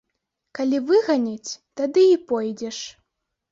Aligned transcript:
Калі 0.59 0.79
выганяць, 0.91 1.51
тады 1.83 2.03
і 2.15 2.19
пойдзеш. 2.35 2.83